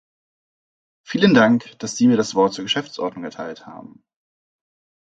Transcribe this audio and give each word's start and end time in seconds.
Vielen 1.05 1.35
Dank, 1.35 1.77
dass 1.77 1.95
Sie 1.95 2.07
mir 2.07 2.17
das 2.17 2.33
Wort 2.33 2.55
zur 2.55 2.65
Geschäftsordnung 2.65 3.23
erteilt 3.23 3.67
haben. 3.67 4.03